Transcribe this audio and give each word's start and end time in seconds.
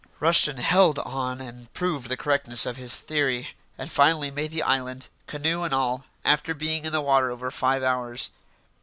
Rushton 0.19 0.57
held 0.57 0.97
on 0.97 1.39
and 1.41 1.71
proved 1.75 2.09
the 2.09 2.17
correctness 2.17 2.65
of 2.65 2.75
his 2.75 2.97
theory, 2.97 3.49
and 3.77 3.91
finally 3.91 4.31
made 4.31 4.49
the 4.49 4.63
island, 4.63 5.07
canoe 5.27 5.61
and 5.61 5.75
all, 5.75 6.05
after 6.25 6.55
being 6.55 6.85
in 6.85 6.91
the 6.91 7.01
water 7.01 7.29
over 7.29 7.51
five 7.51 7.83
hours. 7.83 8.31